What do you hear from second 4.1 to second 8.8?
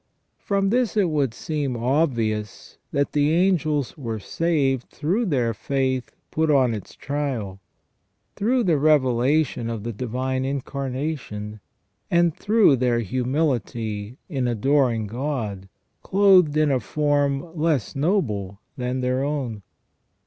saved through their faith put on its trial, through the